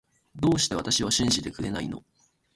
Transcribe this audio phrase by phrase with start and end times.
[0.35, 2.03] どうして私を信じてくれないの